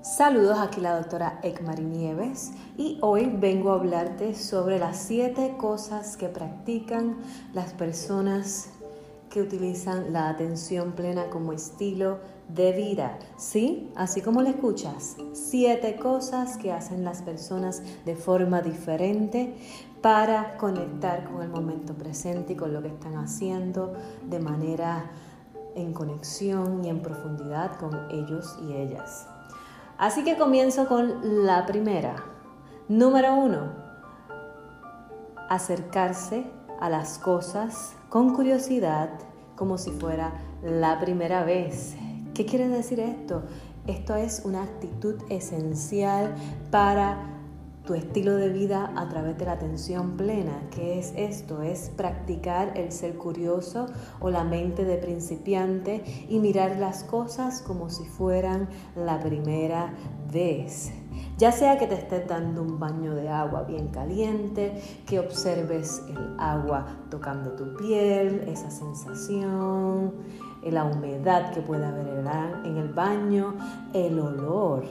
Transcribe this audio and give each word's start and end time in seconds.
Saludos, 0.00 0.58
aquí 0.60 0.80
la 0.80 0.96
doctora 0.96 1.40
Ekmari 1.42 1.82
Nieves 1.82 2.52
y 2.76 2.98
hoy 3.02 3.28
vengo 3.34 3.72
a 3.72 3.74
hablarte 3.74 4.36
sobre 4.36 4.78
las 4.78 4.96
siete 4.96 5.56
cosas 5.58 6.16
que 6.16 6.28
practican 6.28 7.16
las 7.52 7.72
personas 7.72 8.68
que 9.28 9.42
utilizan 9.42 10.12
la 10.12 10.28
atención 10.28 10.92
plena 10.92 11.28
como 11.30 11.52
estilo 11.52 12.20
de 12.48 12.70
vida. 12.72 13.18
¿Sí? 13.36 13.90
Así 13.96 14.20
como 14.20 14.40
lo 14.40 14.48
escuchas, 14.48 15.16
siete 15.32 15.96
cosas 15.96 16.58
que 16.58 16.72
hacen 16.72 17.02
las 17.02 17.22
personas 17.22 17.82
de 18.04 18.14
forma 18.14 18.62
diferente 18.62 19.56
para 20.00 20.56
conectar 20.58 21.24
con 21.24 21.42
el 21.42 21.48
momento 21.48 21.94
presente 21.94 22.52
y 22.52 22.56
con 22.56 22.72
lo 22.72 22.82
que 22.82 22.88
están 22.88 23.16
haciendo 23.16 23.94
de 24.30 24.38
manera 24.38 25.10
en 25.74 25.92
conexión 25.92 26.84
y 26.84 26.88
en 26.88 27.02
profundidad 27.02 27.76
con 27.78 28.08
ellos 28.12 28.56
y 28.62 28.74
ellas. 28.74 29.26
Así 29.98 30.22
que 30.22 30.36
comienzo 30.36 30.86
con 30.86 31.44
la 31.44 31.66
primera. 31.66 32.14
Número 32.88 33.34
uno, 33.34 33.72
acercarse 35.48 36.46
a 36.80 36.88
las 36.88 37.18
cosas 37.18 37.96
con 38.08 38.32
curiosidad 38.32 39.10
como 39.56 39.76
si 39.76 39.90
fuera 39.90 40.32
la 40.62 41.00
primera 41.00 41.42
vez. 41.42 41.96
¿Qué 42.32 42.46
quiere 42.46 42.68
decir 42.68 43.00
esto? 43.00 43.42
Esto 43.88 44.14
es 44.14 44.42
una 44.44 44.62
actitud 44.62 45.16
esencial 45.30 46.32
para 46.70 47.37
tu 47.88 47.94
estilo 47.94 48.36
de 48.36 48.50
vida 48.50 48.92
a 48.96 49.08
través 49.08 49.38
de 49.38 49.46
la 49.46 49.52
atención 49.52 50.18
plena. 50.18 50.60
¿Qué 50.70 50.98
es 50.98 51.14
esto? 51.16 51.62
Es 51.62 51.88
practicar 51.88 52.76
el 52.76 52.92
ser 52.92 53.16
curioso 53.16 53.86
o 54.20 54.28
la 54.28 54.44
mente 54.44 54.84
de 54.84 54.98
principiante 54.98 56.04
y 56.28 56.38
mirar 56.38 56.76
las 56.76 57.02
cosas 57.02 57.62
como 57.62 57.88
si 57.88 58.04
fueran 58.04 58.68
la 58.94 59.18
primera 59.20 59.94
vez. 60.30 60.92
Ya 61.38 61.50
sea 61.50 61.78
que 61.78 61.86
te 61.86 61.94
estés 61.94 62.28
dando 62.28 62.60
un 62.60 62.78
baño 62.78 63.14
de 63.14 63.30
agua 63.30 63.62
bien 63.62 63.88
caliente, 63.88 64.82
que 65.06 65.18
observes 65.18 66.02
el 66.10 66.36
agua 66.38 66.84
tocando 67.10 67.52
tu 67.52 67.74
piel, 67.78 68.44
esa 68.48 68.70
sensación, 68.70 70.12
la 70.62 70.84
humedad 70.84 71.54
que 71.54 71.62
puede 71.62 71.86
haber 71.86 72.06
en 72.66 72.76
el 72.76 72.92
baño, 72.92 73.54
el 73.94 74.20
olor 74.20 74.84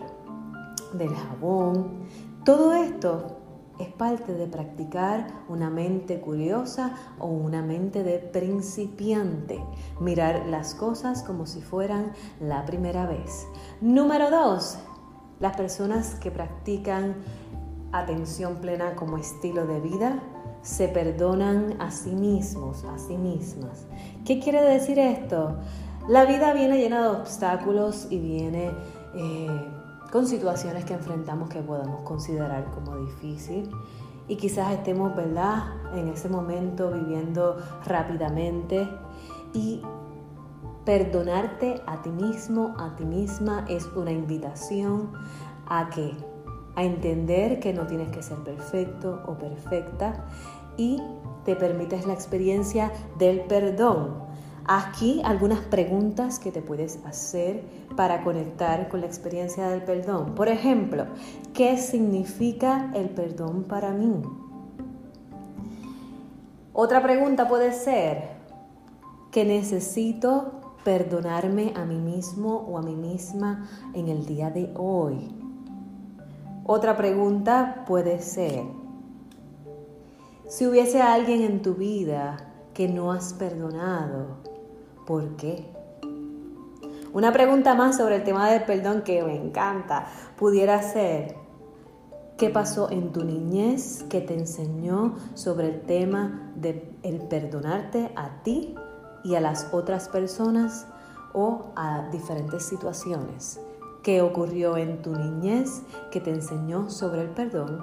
del 0.94 1.14
jabón, 1.14 2.08
todo 2.48 2.74
esto 2.76 3.40
es 3.78 3.90
parte 3.90 4.34
de 4.34 4.48
practicar 4.48 5.28
una 5.50 5.70
mente 5.70 6.22
curiosa 6.22 6.96
o 7.20 7.28
una 7.28 7.62
mente 7.62 8.04
de 8.04 8.20
principiante. 8.20 9.62
Mirar 10.00 10.46
las 10.46 10.74
cosas 10.74 11.24
como 11.24 11.46
si 11.46 11.60
fueran 11.60 12.14
la 12.40 12.64
primera 12.66 13.06
vez. 13.06 13.46
Número 13.82 14.32
dos, 14.32 14.78
las 15.42 15.58
personas 15.58 16.16
que 16.16 16.32
practican 16.32 17.16
atención 17.92 18.62
plena 18.62 18.96
como 18.96 19.18
estilo 19.18 19.68
de 19.68 19.82
vida 19.82 20.24
se 20.62 20.88
perdonan 20.88 21.76
a 21.82 21.92
sí 21.92 22.12
mismos, 22.12 22.86
a 22.86 22.98
sí 22.98 23.18
mismas. 23.18 23.88
¿Qué 24.24 24.40
quiere 24.40 24.62
decir 24.62 25.00
esto? 25.00 25.58
La 26.08 26.24
vida 26.24 26.54
viene 26.54 26.78
llena 26.78 27.02
de 27.02 27.10
obstáculos 27.10 28.08
y 28.10 28.20
viene... 28.20 28.72
Eh, 29.16 29.87
con 30.12 30.28
situaciones 30.28 30.86
que 30.86 30.94
enfrentamos 30.94 31.50
que 31.50 31.62
podamos 31.62 32.02
considerar 32.02 32.72
como 32.72 32.98
difícil. 32.98 33.70
Y 34.28 34.36
quizás 34.36 34.74
estemos, 34.74 35.16
¿verdad?, 35.16 35.64
en 35.96 36.10
ese 36.10 36.30
momento 36.30 36.92
viviendo 36.92 37.58
rápidamente. 37.86 38.88
Y 39.54 39.82
perdonarte 40.86 41.82
a 41.86 42.02
ti 42.02 42.10
mismo, 42.10 42.76
a 42.78 42.96
ti 42.96 43.06
misma 43.06 43.66
es 43.68 43.86
una 43.96 44.12
invitación 44.12 45.12
a 45.68 45.90
que 45.90 46.14
a 46.76 46.84
entender 46.84 47.60
que 47.60 47.74
no 47.74 47.88
tienes 47.88 48.10
que 48.10 48.22
ser 48.22 48.38
perfecto 48.38 49.22
o 49.26 49.38
perfecta. 49.38 50.26
Y 50.78 51.02
te 51.44 51.56
permites 51.56 52.06
la 52.06 52.14
experiencia 52.14 52.92
del 53.18 53.42
perdón 53.42 54.27
Aquí 54.70 55.22
algunas 55.24 55.60
preguntas 55.62 56.40
que 56.40 56.52
te 56.52 56.62
puedes 56.62 57.00
hacer 57.06 57.64
para 57.96 58.22
conectar 58.26 58.90
con 58.90 59.00
la 59.00 59.08
experiencia 59.08 59.70
del 59.70 59.82
perdón. 59.82 60.36
Por 60.36 60.50
ejemplo, 60.50 61.06
¿qué 61.54 61.78
significa 61.78 62.92
el 62.94 63.10
perdón 63.10 63.64
para 63.64 63.92
mí? 63.92 64.22
Otra 66.74 67.02
pregunta 67.02 67.48
puede 67.48 67.72
ser, 67.72 68.24
¿qué 69.32 69.46
necesito 69.46 70.60
perdonarme 70.84 71.72
a 71.74 71.86
mí 71.86 71.98
mismo 71.98 72.58
o 72.70 72.78
a 72.78 72.82
mí 72.82 72.94
misma 72.94 73.70
en 73.94 74.10
el 74.10 74.26
día 74.26 74.50
de 74.50 74.74
hoy? 74.76 75.34
Otra 76.66 76.98
pregunta 76.98 77.86
puede 77.88 78.20
ser, 78.20 78.66
si 80.46 80.68
hubiese 80.68 81.02
alguien 81.02 81.42
en 81.42 81.62
tu 81.62 81.76
vida 81.76 82.38
que 82.74 82.90
no 82.90 83.14
has 83.14 83.34
perdonado, 83.34 84.57
¿Por 85.08 85.38
qué? 85.38 85.66
Una 87.14 87.32
pregunta 87.32 87.76
más 87.76 87.96
sobre 87.96 88.18
el 88.18 88.26
tema 88.26 88.52
del 88.52 88.66
perdón 88.66 89.04
que 89.04 89.24
me 89.24 89.38
encanta 89.38 90.08
pudiera 90.36 90.84
ser, 90.84 91.38
¿qué 92.38 92.50
pasó 92.50 92.92
en 92.92 93.14
tu 93.14 93.24
niñez 93.24 94.04
que 94.10 94.20
te 94.20 94.34
enseñó 94.34 95.16
sobre 95.34 95.70
el 95.70 95.82
tema 95.84 96.52
de 96.56 96.94
el 97.04 97.22
perdonarte 97.22 98.12
a 98.18 98.44
ti 98.44 98.76
y 99.24 99.36
a 99.36 99.40
las 99.40 99.74
otras 99.74 100.10
personas 100.10 100.86
o 101.34 101.68
a 101.78 102.10
diferentes 102.12 102.64
situaciones? 102.64 103.62
¿Qué 104.04 104.22
ocurrió 104.22 104.76
en 104.76 105.02
tu 105.02 105.16
niñez 105.16 105.84
que 106.12 106.20
te 106.20 106.32
enseñó 106.32 106.90
sobre 106.90 107.22
el 107.22 107.30
perdón, 107.30 107.82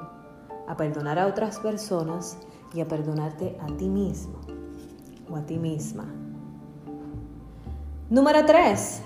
a 0.68 0.76
perdonar 0.76 1.18
a 1.18 1.26
otras 1.26 1.58
personas 1.58 2.36
y 2.74 2.82
a 2.82 2.86
perdonarte 2.86 3.58
a 3.62 3.66
ti 3.78 3.88
mismo 3.88 4.40
o 5.30 5.36
a 5.36 5.46
ti 5.46 5.56
misma? 5.56 6.04
Número 8.14 8.46
3. 8.46 9.02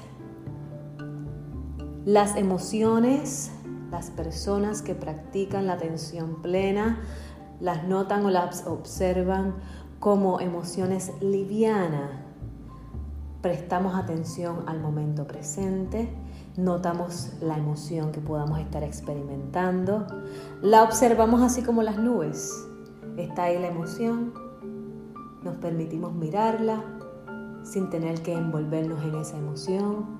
Las 2.04 2.36
emociones, 2.36 3.50
las 3.90 4.10
personas 4.10 4.82
que 4.82 4.94
practican 4.94 5.66
la 5.66 5.72
atención 5.72 6.42
plena, 6.42 7.00
las 7.58 7.88
notan 7.88 8.26
o 8.26 8.30
las 8.30 8.66
observan 8.66 9.54
como 9.98 10.40
emociones 10.40 11.10
livianas. 11.22 12.10
Prestamos 13.40 13.94
atención 13.94 14.64
al 14.66 14.78
momento 14.78 15.26
presente, 15.26 16.12
notamos 16.58 17.32
la 17.40 17.56
emoción 17.56 18.12
que 18.12 18.20
podamos 18.20 18.60
estar 18.60 18.82
experimentando, 18.82 20.06
la 20.60 20.82
observamos 20.82 21.40
así 21.40 21.62
como 21.62 21.82
las 21.82 21.96
nubes. 21.96 22.52
Está 23.16 23.44
ahí 23.44 23.58
la 23.58 23.68
emoción, 23.68 24.34
nos 25.42 25.56
permitimos 25.56 26.12
mirarla, 26.12 26.97
sin 27.68 27.90
tener 27.90 28.22
que 28.22 28.32
envolvernos 28.32 29.02
en 29.04 29.14
esa 29.16 29.36
emoción 29.36 30.18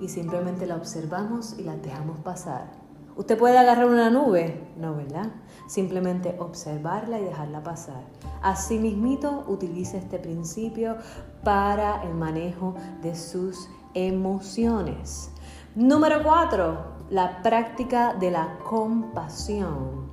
y 0.00 0.08
simplemente 0.08 0.66
la 0.66 0.76
observamos 0.76 1.58
y 1.58 1.64
la 1.64 1.76
dejamos 1.76 2.18
pasar. 2.20 2.70
¿Usted 3.16 3.36
puede 3.36 3.58
agarrar 3.58 3.86
una 3.86 4.08
nube? 4.08 4.68
No, 4.76 4.94
¿verdad? 4.94 5.30
Simplemente 5.66 6.36
observarla 6.38 7.18
y 7.18 7.24
dejarla 7.24 7.62
pasar. 7.62 8.02
Asimismo, 8.40 9.44
utilice 9.48 9.98
este 9.98 10.18
principio 10.18 10.96
para 11.42 12.02
el 12.04 12.14
manejo 12.14 12.74
de 13.02 13.14
sus 13.14 13.68
emociones. 13.92 15.32
Número 15.74 16.22
cuatro, 16.22 16.78
la 17.10 17.42
práctica 17.42 18.14
de 18.14 18.30
la 18.30 18.58
compasión. 18.68 20.08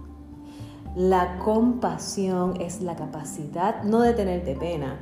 La 0.95 1.38
compasión 1.38 2.59
es 2.59 2.81
la 2.81 2.95
capacidad 2.95 3.84
no 3.84 4.01
de 4.01 4.13
tenerte 4.13 4.56
pena, 4.56 5.00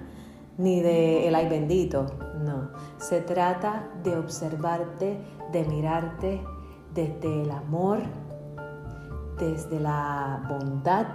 ni 0.57 0.81
de 0.81 1.27
el 1.27 1.35
ay 1.35 1.49
bendito, 1.49 2.05
no. 2.43 2.69
Se 2.97 3.21
trata 3.21 3.89
de 4.03 4.17
observarte, 4.17 5.19
de 5.51 5.65
mirarte 5.65 6.41
desde 6.93 7.43
el 7.43 7.51
amor, 7.51 7.99
desde 9.37 9.79
la 9.79 10.45
bondad 10.47 11.07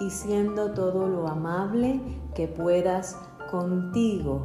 y 0.00 0.10
siendo 0.10 0.72
todo 0.72 1.08
lo 1.08 1.28
amable 1.28 2.00
que 2.34 2.48
puedas 2.48 3.18
contigo. 3.50 4.44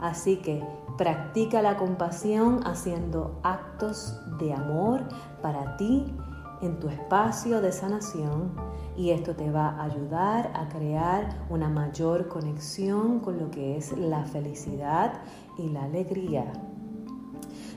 Así 0.00 0.36
que 0.36 0.62
practica 0.96 1.62
la 1.62 1.76
compasión 1.76 2.60
haciendo 2.66 3.40
actos 3.42 4.20
de 4.38 4.52
amor 4.52 5.02
para 5.40 5.76
ti 5.76 6.14
en 6.62 6.78
tu 6.78 6.88
espacio 6.88 7.60
de 7.60 7.72
sanación 7.72 8.52
y 8.96 9.10
esto 9.10 9.34
te 9.34 9.50
va 9.50 9.70
a 9.70 9.84
ayudar 9.84 10.52
a 10.54 10.68
crear 10.68 11.44
una 11.50 11.68
mayor 11.68 12.28
conexión 12.28 13.20
con 13.20 13.38
lo 13.38 13.50
que 13.50 13.76
es 13.76 13.92
la 13.96 14.24
felicidad 14.24 15.14
y 15.58 15.68
la 15.68 15.84
alegría. 15.84 16.52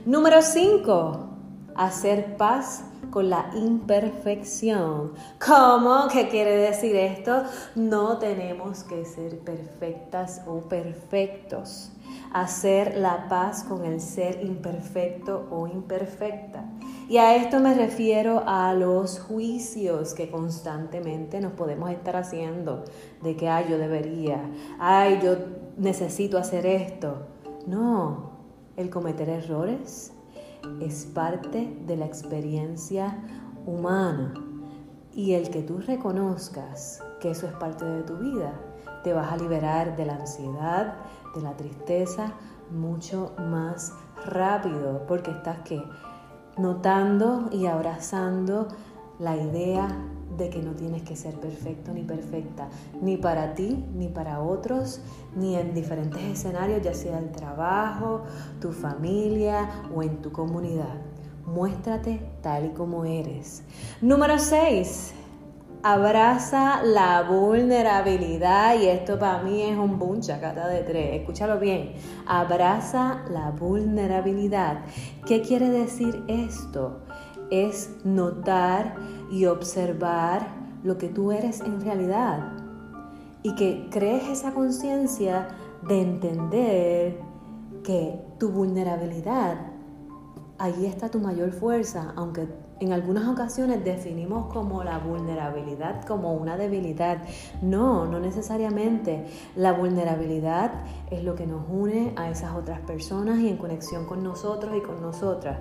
Número 0.04 0.40
5. 0.40 1.30
Hacer 1.74 2.36
paz 2.36 2.84
con 3.10 3.28
la 3.28 3.50
imperfección. 3.54 5.12
¿Cómo? 5.44 6.08
¿Qué 6.10 6.28
quiere 6.28 6.56
decir 6.56 6.96
esto? 6.96 7.42
No 7.74 8.18
tenemos 8.18 8.84
que 8.84 9.04
ser 9.04 9.38
perfectas 9.40 10.42
o 10.46 10.60
perfectos. 10.60 11.90
hacer 12.32 12.96
la 12.96 13.28
paz 13.28 13.64
con 13.64 13.84
el 13.84 14.00
ser 14.00 14.44
imperfecto 14.44 15.46
o 15.50 15.66
imperfecta. 15.66 16.64
Y 17.08 17.18
a 17.18 17.36
esto 17.36 17.60
me 17.60 17.72
refiero 17.72 18.42
a 18.46 18.74
los 18.74 19.20
juicios 19.20 20.12
que 20.12 20.28
constantemente 20.28 21.40
nos 21.40 21.52
podemos 21.52 21.90
estar 21.90 22.16
haciendo 22.16 22.82
de 23.22 23.36
que, 23.36 23.48
ay, 23.48 23.66
yo 23.70 23.78
debería, 23.78 24.50
ay, 24.80 25.20
yo 25.22 25.36
necesito 25.76 26.36
hacer 26.36 26.66
esto. 26.66 27.26
No, 27.64 28.32
el 28.76 28.90
cometer 28.90 29.28
errores 29.28 30.12
es 30.80 31.06
parte 31.06 31.76
de 31.86 31.96
la 31.96 32.06
experiencia 32.06 33.16
humana. 33.66 34.34
Y 35.14 35.34
el 35.34 35.48
que 35.50 35.62
tú 35.62 35.78
reconozcas 35.78 37.02
que 37.20 37.30
eso 37.30 37.46
es 37.46 37.52
parte 37.52 37.84
de 37.84 38.02
tu 38.02 38.16
vida, 38.16 38.52
te 39.04 39.12
vas 39.12 39.30
a 39.30 39.36
liberar 39.36 39.96
de 39.96 40.06
la 40.06 40.16
ansiedad, 40.16 40.96
de 41.36 41.40
la 41.40 41.56
tristeza, 41.56 42.32
mucho 42.70 43.32
más 43.38 43.92
rápido, 44.26 45.06
porque 45.06 45.30
estás 45.30 45.60
que 45.60 45.80
notando 46.58 47.48
y 47.52 47.66
abrazando 47.66 48.68
la 49.18 49.36
idea 49.36 49.88
de 50.36 50.50
que 50.50 50.60
no 50.60 50.72
tienes 50.72 51.02
que 51.02 51.16
ser 51.16 51.34
perfecto 51.34 51.92
ni 51.92 52.02
perfecta, 52.02 52.68
ni 53.00 53.16
para 53.16 53.54
ti, 53.54 53.84
ni 53.94 54.08
para 54.08 54.40
otros, 54.40 55.00
ni 55.34 55.56
en 55.56 55.74
diferentes 55.74 56.22
escenarios, 56.22 56.82
ya 56.82 56.94
sea 56.94 57.18
el 57.18 57.30
trabajo, 57.32 58.22
tu 58.60 58.72
familia 58.72 59.68
o 59.94 60.02
en 60.02 60.20
tu 60.20 60.32
comunidad. 60.32 61.00
Muéstrate 61.46 62.20
tal 62.42 62.66
y 62.66 62.68
como 62.70 63.04
eres. 63.04 63.62
Número 64.00 64.38
6. 64.38 65.14
Abraza 65.88 66.82
la 66.82 67.22
vulnerabilidad 67.22 68.76
y 68.76 68.86
esto 68.86 69.20
para 69.20 69.44
mí 69.44 69.62
es 69.62 69.78
un 69.78 70.00
boom 70.00 70.18
chacata 70.20 70.66
de 70.66 70.80
tres. 70.80 71.20
Escúchalo 71.20 71.60
bien. 71.60 71.92
Abraza 72.26 73.22
la 73.30 73.52
vulnerabilidad. 73.52 74.80
¿Qué 75.26 75.42
quiere 75.42 75.70
decir 75.70 76.24
esto? 76.26 77.02
Es 77.52 77.98
notar 78.02 78.96
y 79.30 79.46
observar 79.46 80.48
lo 80.82 80.98
que 80.98 81.06
tú 81.06 81.30
eres 81.30 81.60
en 81.60 81.80
realidad 81.80 82.52
y 83.44 83.54
que 83.54 83.86
crees 83.88 84.24
esa 84.24 84.52
conciencia 84.54 85.46
de 85.86 86.02
entender 86.02 87.20
que 87.84 88.24
tu 88.40 88.50
vulnerabilidad, 88.50 89.54
ahí 90.58 90.84
está 90.84 91.10
tu 91.10 91.20
mayor 91.20 91.52
fuerza, 91.52 92.12
aunque 92.16 92.48
en 92.78 92.92
algunas 92.92 93.26
ocasiones 93.26 93.84
definimos 93.84 94.52
como 94.52 94.84
la 94.84 94.98
vulnerabilidad 94.98 96.04
como 96.04 96.34
una 96.34 96.56
debilidad. 96.56 97.18
No, 97.62 98.06
no 98.06 98.20
necesariamente. 98.20 99.26
La 99.56 99.72
vulnerabilidad 99.72 100.72
es 101.10 101.24
lo 101.24 101.34
que 101.34 101.46
nos 101.46 101.64
une 101.68 102.12
a 102.16 102.30
esas 102.30 102.54
otras 102.54 102.80
personas 102.80 103.38
y 103.38 103.48
en 103.48 103.56
conexión 103.56 104.04
con 104.06 104.22
nosotros 104.22 104.76
y 104.76 104.80
con 104.80 105.00
nosotras. 105.00 105.58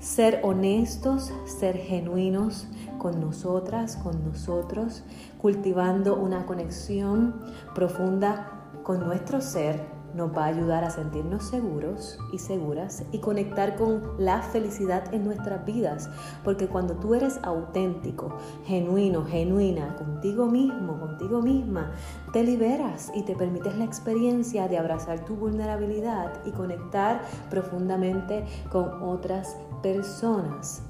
Ser 0.00 0.40
honestos, 0.42 1.32
ser 1.46 1.78
genuinos 1.78 2.66
con 2.98 3.20
nosotras, 3.20 3.96
con 3.96 4.22
nosotros, 4.24 5.02
cultivando 5.40 6.16
una 6.16 6.44
conexión 6.44 7.40
profunda 7.74 8.50
con 8.82 9.00
nuestro 9.00 9.40
ser 9.40 10.03
nos 10.14 10.36
va 10.36 10.44
a 10.44 10.48
ayudar 10.48 10.84
a 10.84 10.90
sentirnos 10.90 11.44
seguros 11.44 12.18
y 12.32 12.38
seguras 12.38 13.04
y 13.12 13.18
conectar 13.18 13.76
con 13.76 14.02
la 14.18 14.42
felicidad 14.42 15.12
en 15.12 15.24
nuestras 15.24 15.64
vidas. 15.64 16.08
Porque 16.42 16.68
cuando 16.68 16.94
tú 16.94 17.14
eres 17.14 17.40
auténtico, 17.42 18.36
genuino, 18.66 19.24
genuina, 19.24 19.96
contigo 19.96 20.46
mismo, 20.46 20.98
contigo 20.98 21.42
misma, 21.42 21.92
te 22.32 22.42
liberas 22.42 23.10
y 23.14 23.22
te 23.22 23.34
permites 23.34 23.76
la 23.76 23.84
experiencia 23.84 24.68
de 24.68 24.78
abrazar 24.78 25.24
tu 25.24 25.34
vulnerabilidad 25.34 26.32
y 26.44 26.50
conectar 26.50 27.22
profundamente 27.50 28.44
con 28.70 29.02
otras 29.02 29.56
personas. 29.82 30.82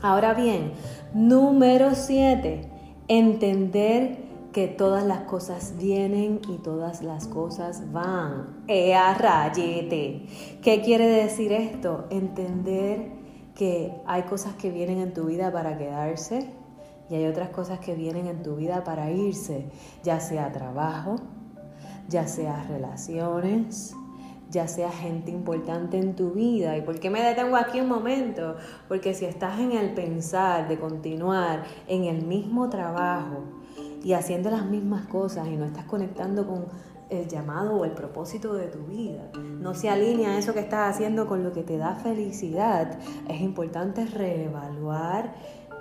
Ahora 0.00 0.34
bien, 0.34 0.72
número 1.14 1.94
7, 1.94 2.68
entender 3.08 4.31
que 4.52 4.68
todas 4.68 5.04
las 5.04 5.20
cosas 5.20 5.74
vienen 5.78 6.40
y 6.48 6.58
todas 6.58 7.02
las 7.02 7.26
cosas 7.26 7.90
van. 7.90 8.64
¡Ea 8.68 9.14
rayete! 9.14 10.26
¿Qué 10.62 10.82
quiere 10.82 11.06
decir 11.06 11.52
esto? 11.52 12.06
Entender 12.10 13.12
que 13.54 13.94
hay 14.06 14.22
cosas 14.22 14.54
que 14.54 14.70
vienen 14.70 14.98
en 14.98 15.14
tu 15.14 15.24
vida 15.24 15.50
para 15.52 15.78
quedarse 15.78 16.50
y 17.08 17.14
hay 17.14 17.26
otras 17.26 17.48
cosas 17.48 17.78
que 17.78 17.94
vienen 17.94 18.26
en 18.26 18.42
tu 18.42 18.56
vida 18.56 18.84
para 18.84 19.10
irse, 19.10 19.70
ya 20.02 20.20
sea 20.20 20.52
trabajo, 20.52 21.16
ya 22.08 22.26
sea 22.26 22.64
relaciones, 22.68 23.94
ya 24.50 24.68
sea 24.68 24.90
gente 24.90 25.30
importante 25.30 25.98
en 25.98 26.14
tu 26.14 26.32
vida. 26.32 26.76
¿Y 26.76 26.82
por 26.82 27.00
qué 27.00 27.08
me 27.08 27.22
detengo 27.22 27.56
aquí 27.56 27.80
un 27.80 27.88
momento? 27.88 28.56
Porque 28.86 29.14
si 29.14 29.24
estás 29.24 29.58
en 29.60 29.72
el 29.72 29.94
pensar 29.94 30.68
de 30.68 30.78
continuar 30.78 31.64
en 31.88 32.04
el 32.04 32.24
mismo 32.26 32.68
trabajo, 32.68 33.61
y 34.04 34.12
haciendo 34.14 34.50
las 34.50 34.66
mismas 34.66 35.06
cosas 35.06 35.48
y 35.48 35.56
no 35.56 35.64
estás 35.64 35.84
conectando 35.84 36.46
con 36.46 36.66
el 37.10 37.28
llamado 37.28 37.76
o 37.76 37.84
el 37.84 37.92
propósito 37.92 38.54
de 38.54 38.68
tu 38.68 38.86
vida, 38.86 39.30
no 39.60 39.74
se 39.74 39.90
alinea 39.90 40.38
eso 40.38 40.54
que 40.54 40.60
estás 40.60 40.94
haciendo 40.94 41.26
con 41.26 41.44
lo 41.44 41.52
que 41.52 41.62
te 41.62 41.76
da 41.76 41.94
felicidad, 41.94 42.98
es 43.28 43.40
importante 43.40 44.06
reevaluar 44.06 45.34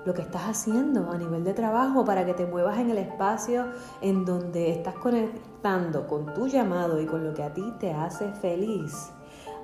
lo 0.06 0.14
que 0.14 0.24
estás 0.24 0.44
haciendo 0.44 1.10
a 1.12 1.18
nivel 1.18 1.44
de 1.44 1.54
trabajo 1.54 2.04
para 2.04 2.26
que 2.26 2.34
te 2.34 2.46
muevas 2.46 2.80
en 2.80 2.90
el 2.90 2.98
espacio 2.98 3.68
en 4.02 4.26
donde 4.26 4.72
estás 4.72 4.96
conectando 4.96 6.08
con 6.08 6.34
tu 6.34 6.48
llamado 6.48 7.00
y 7.00 7.06
con 7.06 7.24
lo 7.24 7.34
que 7.34 7.44
a 7.44 7.54
ti 7.54 7.64
te 7.80 7.94
hace 7.94 8.32
feliz. 8.34 9.12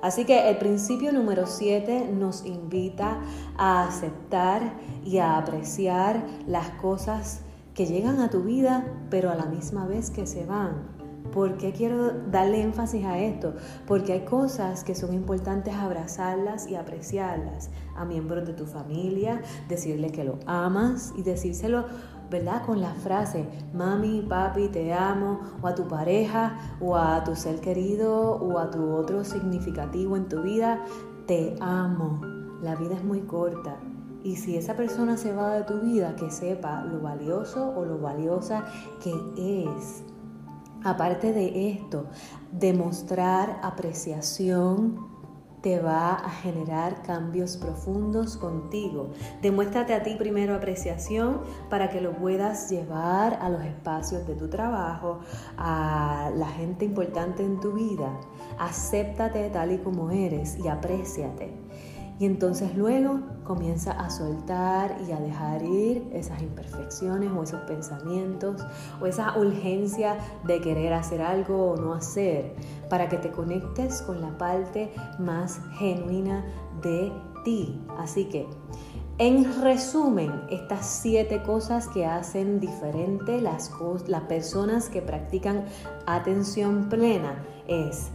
Así 0.00 0.24
que 0.24 0.48
el 0.48 0.58
principio 0.58 1.12
número 1.12 1.46
7 1.46 2.10
nos 2.12 2.46
invita 2.46 3.20
a 3.56 3.84
aceptar 3.88 4.74
y 5.04 5.18
a 5.18 5.36
apreciar 5.36 6.24
las 6.46 6.70
cosas 6.70 7.42
que 7.78 7.86
llegan 7.86 8.18
a 8.18 8.28
tu 8.28 8.42
vida, 8.42 8.84
pero 9.08 9.30
a 9.30 9.36
la 9.36 9.46
misma 9.46 9.86
vez 9.86 10.10
que 10.10 10.26
se 10.26 10.44
van. 10.44 10.82
¿Por 11.32 11.58
qué 11.58 11.70
quiero 11.72 12.10
darle 12.28 12.60
énfasis 12.60 13.04
a 13.04 13.20
esto? 13.20 13.54
Porque 13.86 14.14
hay 14.14 14.24
cosas 14.24 14.82
que 14.82 14.96
son 14.96 15.14
importantes 15.14 15.74
abrazarlas 15.74 16.66
y 16.66 16.74
apreciarlas 16.74 17.70
a 17.94 18.04
miembros 18.04 18.48
de 18.48 18.54
tu 18.54 18.66
familia, 18.66 19.42
decirle 19.68 20.10
que 20.10 20.24
lo 20.24 20.40
amas 20.44 21.14
y 21.16 21.22
decírselo, 21.22 21.84
¿verdad? 22.28 22.66
Con 22.66 22.80
la 22.80 22.94
frase, 22.94 23.48
mami, 23.72 24.22
papi, 24.22 24.66
te 24.70 24.92
amo, 24.92 25.38
o 25.62 25.68
a 25.68 25.76
tu 25.76 25.86
pareja, 25.86 26.58
o 26.80 26.96
a 26.96 27.22
tu 27.22 27.36
ser 27.36 27.60
querido, 27.60 28.40
o 28.42 28.58
a 28.58 28.72
tu 28.72 28.90
otro 28.90 29.22
significativo 29.22 30.16
en 30.16 30.28
tu 30.28 30.42
vida, 30.42 30.82
te 31.28 31.54
amo. 31.60 32.20
La 32.60 32.74
vida 32.74 32.96
es 32.96 33.04
muy 33.04 33.20
corta 33.20 33.78
y 34.28 34.36
si 34.36 34.58
esa 34.58 34.76
persona 34.76 35.16
se 35.16 35.32
va 35.32 35.54
de 35.54 35.62
tu 35.62 35.80
vida, 35.80 36.14
que 36.14 36.30
sepa 36.30 36.84
lo 36.84 37.00
valioso 37.00 37.72
o 37.74 37.86
lo 37.86 37.98
valiosa 37.98 38.66
que 39.02 39.10
es. 39.74 40.02
Aparte 40.84 41.32
de 41.32 41.70
esto, 41.70 42.04
demostrar 42.52 43.58
apreciación 43.62 45.08
te 45.62 45.80
va 45.80 46.12
a 46.12 46.28
generar 46.28 47.02
cambios 47.02 47.56
profundos 47.56 48.36
contigo. 48.36 49.08
Demuéstrate 49.40 49.94
a 49.94 50.02
ti 50.02 50.14
primero 50.16 50.54
apreciación 50.54 51.40
para 51.70 51.88
que 51.88 52.02
lo 52.02 52.12
puedas 52.12 52.68
llevar 52.70 53.38
a 53.40 53.48
los 53.48 53.64
espacios 53.64 54.26
de 54.26 54.34
tu 54.34 54.48
trabajo, 54.48 55.20
a 55.56 56.30
la 56.36 56.48
gente 56.48 56.84
importante 56.84 57.42
en 57.42 57.60
tu 57.60 57.72
vida. 57.72 58.12
Acéptate 58.58 59.48
tal 59.48 59.72
y 59.72 59.78
como 59.78 60.10
eres 60.10 60.58
y 60.58 60.68
apréciate. 60.68 61.67
Y 62.20 62.26
entonces 62.26 62.76
luego 62.76 63.20
comienza 63.44 63.92
a 63.92 64.10
soltar 64.10 64.96
y 65.08 65.12
a 65.12 65.20
dejar 65.20 65.62
ir 65.62 66.08
esas 66.12 66.42
imperfecciones 66.42 67.30
o 67.30 67.42
esos 67.44 67.60
pensamientos 67.60 68.60
o 69.00 69.06
esa 69.06 69.38
urgencia 69.38 70.18
de 70.44 70.60
querer 70.60 70.92
hacer 70.94 71.22
algo 71.22 71.70
o 71.72 71.76
no 71.76 71.94
hacer 71.94 72.56
para 72.90 73.08
que 73.08 73.18
te 73.18 73.30
conectes 73.30 74.02
con 74.02 74.20
la 74.20 74.36
parte 74.36 74.92
más 75.18 75.60
genuina 75.78 76.44
de 76.82 77.12
ti. 77.44 77.80
Así 77.98 78.24
que, 78.24 78.48
en 79.18 79.62
resumen, 79.62 80.42
estas 80.50 80.86
siete 80.86 81.42
cosas 81.42 81.88
que 81.88 82.04
hacen 82.04 82.60
diferente 82.60 83.40
las, 83.40 83.70
las 84.06 84.22
personas 84.22 84.88
que 84.88 85.02
practican 85.02 85.64
atención 86.06 86.88
plena 86.88 87.44
es 87.68 88.10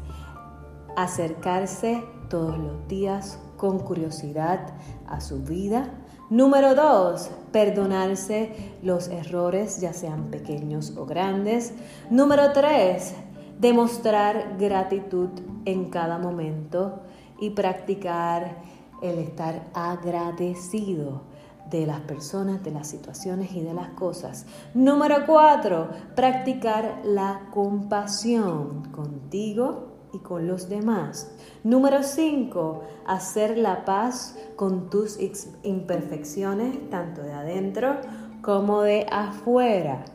acercarse 0.95 2.03
todos 2.29 2.57
los 2.57 2.87
días 2.87 3.39
con 3.63 3.79
curiosidad 3.79 4.59
a 5.07 5.21
su 5.21 5.41
vida. 5.41 5.89
Número 6.29 6.75
dos, 6.75 7.31
perdonarse 7.53 8.73
los 8.81 9.07
errores, 9.07 9.79
ya 9.79 9.93
sean 9.93 10.25
pequeños 10.25 10.97
o 10.97 11.05
grandes. 11.05 11.73
Número 12.09 12.51
tres, 12.51 13.13
demostrar 13.61 14.57
gratitud 14.59 15.29
en 15.63 15.89
cada 15.89 16.17
momento 16.17 17.03
y 17.39 17.51
practicar 17.51 18.57
el 19.01 19.17
estar 19.19 19.69
agradecido 19.73 21.21
de 21.69 21.87
las 21.87 22.01
personas, 22.01 22.61
de 22.65 22.71
las 22.71 22.89
situaciones 22.89 23.53
y 23.53 23.61
de 23.61 23.73
las 23.73 23.91
cosas. 23.91 24.45
Número 24.73 25.25
cuatro, 25.25 25.87
practicar 26.17 26.99
la 27.05 27.47
compasión 27.53 28.91
contigo 28.91 29.92
y 30.13 30.19
con 30.19 30.47
los 30.47 30.69
demás. 30.69 31.31
Número 31.63 32.03
5, 32.03 32.83
hacer 33.05 33.57
la 33.57 33.83
paz 33.83 34.37
con 34.55 34.89
tus 34.89 35.19
imperfecciones, 35.63 36.89
tanto 36.89 37.21
de 37.21 37.33
adentro 37.33 37.97
como 38.41 38.81
de 38.81 39.05
afuera. 39.11 40.05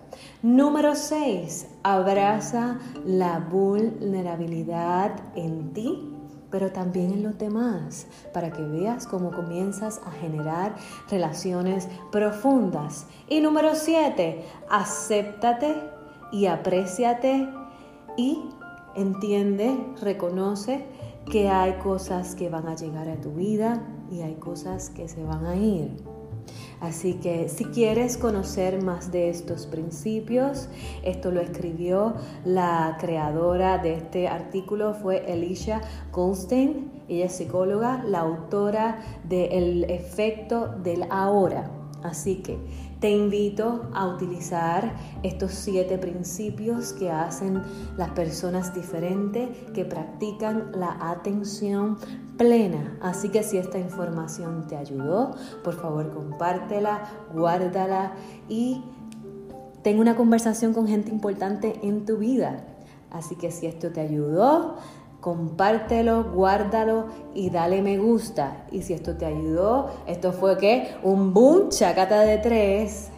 Número 0.42 0.94
6, 0.94 1.66
abraza 1.82 2.78
la 3.04 3.38
vulnerabilidad 3.40 5.12
en 5.34 5.72
ti 5.72 6.14
pero 6.50 6.72
también 6.72 7.12
en 7.12 7.22
los 7.22 7.38
demás, 7.38 8.06
para 8.32 8.50
que 8.50 8.62
veas 8.62 9.06
cómo 9.06 9.30
comienzas 9.30 10.00
a 10.06 10.10
generar 10.10 10.74
relaciones 11.10 11.88
profundas. 12.10 13.06
Y 13.28 13.40
número 13.40 13.74
7, 13.74 14.44
acéptate 14.70 15.74
y 16.32 16.46
apréciate 16.46 17.48
y 18.16 18.48
entiende, 18.94 19.76
reconoce 20.00 20.84
que 21.30 21.48
hay 21.48 21.74
cosas 21.74 22.34
que 22.34 22.48
van 22.48 22.68
a 22.68 22.74
llegar 22.74 23.08
a 23.08 23.20
tu 23.20 23.32
vida 23.32 23.82
y 24.10 24.22
hay 24.22 24.34
cosas 24.34 24.90
que 24.90 25.08
se 25.08 25.22
van 25.22 25.44
a 25.44 25.56
ir. 25.56 25.90
Así 26.80 27.14
que 27.14 27.48
si 27.48 27.64
quieres 27.66 28.16
conocer 28.16 28.82
más 28.82 29.10
de 29.10 29.30
estos 29.30 29.66
principios, 29.66 30.68
esto 31.02 31.30
lo 31.32 31.40
escribió 31.40 32.14
la 32.44 32.96
creadora 33.00 33.78
de 33.78 33.94
este 33.94 34.28
artículo, 34.28 34.94
fue 34.94 35.26
Alicia 35.30 35.80
Goldstein, 36.12 36.90
ella 37.08 37.26
es 37.26 37.32
psicóloga, 37.32 38.04
la 38.04 38.20
autora 38.20 39.00
de 39.28 39.46
El 39.58 39.84
efecto 39.90 40.68
del 40.68 41.04
ahora. 41.10 41.70
Así 42.04 42.36
que 42.36 42.58
te 43.00 43.10
invito 43.10 43.88
a 43.94 44.06
utilizar 44.06 44.92
estos 45.22 45.52
siete 45.52 45.98
principios 45.98 46.92
que 46.92 47.10
hacen 47.10 47.62
las 47.96 48.10
personas 48.10 48.74
diferentes 48.74 49.50
que 49.72 49.84
practican 49.84 50.72
la 50.74 50.96
atención 51.00 51.98
plena. 52.36 52.98
Así 53.00 53.28
que 53.28 53.42
si 53.42 53.58
esta 53.58 53.78
información 53.78 54.66
te 54.66 54.76
ayudó, 54.76 55.36
por 55.62 55.74
favor 55.74 56.12
compártela, 56.12 57.08
guárdala 57.32 58.14
y 58.48 58.82
ten 59.82 60.00
una 60.00 60.16
conversación 60.16 60.74
con 60.74 60.88
gente 60.88 61.10
importante 61.10 61.78
en 61.82 62.04
tu 62.04 62.16
vida. 62.18 62.64
Así 63.10 63.36
que 63.36 63.50
si 63.50 63.66
esto 63.66 63.90
te 63.90 64.00
ayudó, 64.00 64.76
compártelo, 65.28 66.24
guárdalo 66.32 67.08
y 67.34 67.50
dale 67.50 67.82
me 67.82 67.98
gusta. 67.98 68.64
Y 68.72 68.80
si 68.80 68.94
esto 68.94 69.14
te 69.18 69.26
ayudó, 69.26 69.90
esto 70.06 70.32
fue 70.32 70.56
que 70.56 70.88
un 71.02 71.34
boom, 71.34 71.68
chacata 71.68 72.20
de 72.20 72.38
tres. 72.38 73.10